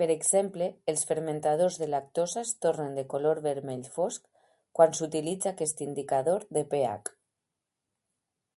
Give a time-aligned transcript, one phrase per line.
[0.00, 4.30] Per exemple, els fermentadors de lactosa es tornen de color vermell fosc
[4.80, 7.14] quan s'utilitza aquest indicador de pH.